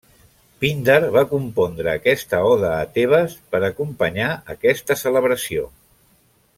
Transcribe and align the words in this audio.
Píndar 0.61 0.95
va 1.15 1.21
compondre 1.33 1.91
aquesta 1.93 2.39
oda 2.53 2.73
a 2.79 2.89
Tebes 2.97 3.37
per 3.53 3.61
a 3.63 3.71
acompanyar 3.75 4.33
aquesta 4.57 4.99
celebració. 5.07 5.69